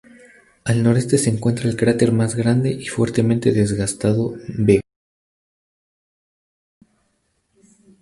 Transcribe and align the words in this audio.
Al 0.65 0.81
noreste 0.81 1.19
se 1.19 1.29
encuentra 1.29 1.69
el 1.69 1.75
cráter 1.75 2.11
más 2.11 2.33
grande 2.35 2.71
y 2.71 2.87
fuertemente 2.87 3.51
desgastado 3.51 4.33
Vega. 4.47 4.81